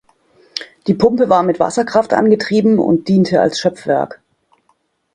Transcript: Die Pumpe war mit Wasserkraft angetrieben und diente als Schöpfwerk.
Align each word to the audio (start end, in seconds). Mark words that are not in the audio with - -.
Die 0.87 0.95
Pumpe 0.95 1.29
war 1.29 1.43
mit 1.43 1.59
Wasserkraft 1.59 2.13
angetrieben 2.13 2.79
und 2.79 3.07
diente 3.07 3.39
als 3.39 3.59
Schöpfwerk. 3.59 4.19